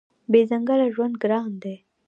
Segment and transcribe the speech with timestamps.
[0.31, 1.75] بې ځنګله ژوند ګران دی.